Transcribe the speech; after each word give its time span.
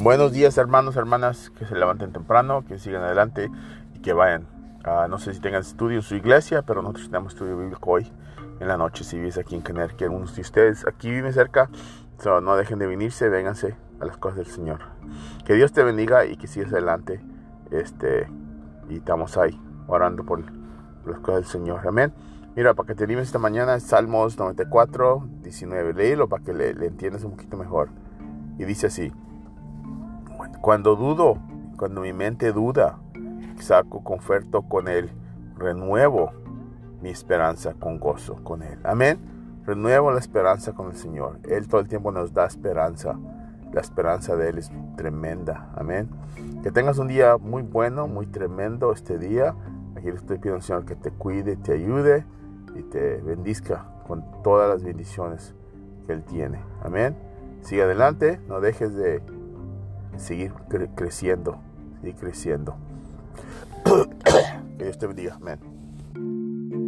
Buenos 0.00 0.30
días 0.32 0.56
hermanos, 0.58 0.94
hermanas, 0.94 1.50
que 1.58 1.66
se 1.66 1.74
levanten 1.74 2.12
temprano, 2.12 2.64
que 2.64 2.78
sigan 2.78 3.02
adelante 3.02 3.50
y 3.96 3.98
que 3.98 4.12
vayan. 4.12 4.46
Uh, 4.86 5.08
no 5.08 5.18
sé 5.18 5.34
si 5.34 5.40
tengan 5.40 5.62
estudio 5.62 5.96
en 5.96 6.02
su 6.02 6.14
iglesia, 6.14 6.62
pero 6.62 6.82
nosotros 6.82 7.06
tenemos 7.06 7.32
estudio 7.32 7.58
bíblico 7.58 7.90
hoy 7.90 8.12
en 8.60 8.68
la 8.68 8.76
noche. 8.76 9.02
Si 9.02 9.16
vives 9.16 9.38
aquí 9.38 9.56
en 9.56 9.62
que 9.62 10.04
algunos 10.04 10.36
de 10.36 10.42
ustedes 10.42 10.86
aquí 10.86 11.10
viven 11.10 11.32
cerca, 11.32 11.68
no 12.24 12.54
dejen 12.54 12.78
de 12.78 12.86
venirse, 12.86 13.28
vénganse 13.28 13.74
a 13.98 14.04
las 14.04 14.16
cosas 14.18 14.36
del 14.36 14.46
Señor. 14.46 14.78
Que 15.44 15.54
Dios 15.54 15.72
te 15.72 15.82
bendiga 15.82 16.26
y 16.26 16.36
que 16.36 16.46
sigas 16.46 16.70
adelante. 16.72 17.20
Este, 17.72 18.28
y 18.88 18.98
estamos 18.98 19.36
ahí 19.36 19.60
orando 19.88 20.24
por, 20.24 20.44
las 21.06 21.18
cosas 21.18 21.40
del 21.40 21.50
Señor. 21.50 21.88
Amén. 21.88 22.12
Mira, 22.54 22.74
para 22.74 22.86
que 22.86 22.94
te 22.94 23.02
animes 23.02 23.26
esta 23.26 23.40
mañana, 23.40 23.80
Salmos 23.80 24.38
94, 24.38 25.28
19. 25.42 25.92
Léelo 25.94 26.28
para 26.28 26.44
que 26.44 26.54
le, 26.54 26.72
le 26.74 26.86
entiendas 26.86 27.24
un 27.24 27.32
poquito 27.32 27.56
mejor. 27.56 27.88
Y 28.58 28.64
dice 28.64 28.86
así. 28.86 29.12
Cuando 30.60 30.96
dudo, 30.96 31.38
cuando 31.76 32.00
mi 32.00 32.12
mente 32.12 32.52
duda, 32.52 32.98
saco 33.60 34.02
conferto 34.02 34.62
con 34.62 34.88
Él, 34.88 35.10
renuevo 35.56 36.32
mi 37.00 37.10
esperanza 37.10 37.74
con 37.74 37.98
gozo 37.98 38.42
con 38.42 38.62
Él. 38.62 38.78
Amén. 38.82 39.18
Renuevo 39.64 40.10
la 40.10 40.18
esperanza 40.18 40.72
con 40.72 40.88
el 40.88 40.96
Señor. 40.96 41.38
Él 41.44 41.68
todo 41.68 41.80
el 41.80 41.88
tiempo 41.88 42.10
nos 42.10 42.32
da 42.32 42.46
esperanza. 42.46 43.18
La 43.72 43.80
esperanza 43.80 44.34
de 44.34 44.48
Él 44.48 44.58
es 44.58 44.72
tremenda. 44.96 45.70
Amén. 45.76 46.08
Que 46.62 46.72
tengas 46.72 46.98
un 46.98 47.06
día 47.06 47.36
muy 47.36 47.62
bueno, 47.62 48.08
muy 48.08 48.26
tremendo 48.26 48.92
este 48.92 49.16
día. 49.18 49.54
Aquí 49.94 50.10
le 50.10 50.16
estoy 50.16 50.38
pidiendo 50.38 50.56
al 50.56 50.62
Señor 50.62 50.84
que 50.86 50.96
te 50.96 51.12
cuide, 51.12 51.56
te 51.56 51.72
ayude 51.72 52.24
y 52.74 52.82
te 52.82 53.18
bendizca 53.18 53.84
con 54.06 54.24
todas 54.42 54.68
las 54.68 54.82
bendiciones 54.82 55.54
que 56.06 56.14
Él 56.14 56.24
tiene. 56.24 56.58
Amén. 56.82 57.16
Sigue 57.60 57.82
adelante, 57.82 58.40
no 58.48 58.60
dejes 58.60 58.94
de 58.94 59.22
seguir 60.18 60.52
creciendo, 60.94 61.58
seguir 62.00 62.14
creciendo. 62.16 62.76
que 64.78 64.84
Dios 64.84 64.98
te 64.98 65.06
bendiga. 65.06 65.36
Amén. 65.40 66.87